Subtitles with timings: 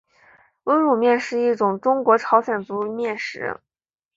[0.63, 3.59] 温卤面是一种中国朝鲜族面食。